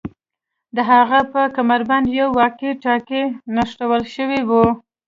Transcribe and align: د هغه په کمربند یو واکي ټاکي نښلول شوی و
د 0.75 0.77
هغه 0.91 1.19
په 1.31 1.41
کمربند 1.57 2.05
یو 2.19 2.29
واکي 2.39 2.71
ټاکي 2.83 3.23
نښلول 3.55 4.03
شوی 4.15 4.41
و 4.49 4.51